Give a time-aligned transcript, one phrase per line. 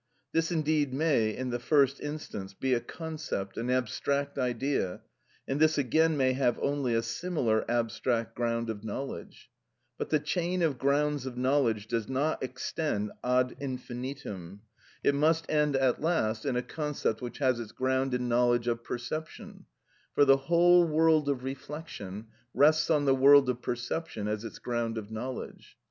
[0.31, 5.01] This, indeed, may, in the first instance, be a concept, an abstract idea,
[5.47, 9.51] and this again may have only a similar abstract ground of knowledge;
[9.99, 14.61] but the chain of grounds of knowledge does not extend ad infinitum;
[15.03, 18.83] it must end at last in a concept which has its ground in knowledge of
[18.83, 19.65] perception;
[20.15, 22.25] for the whole world of reflection
[22.55, 25.77] rests on the world of perception as its ground of knowledge.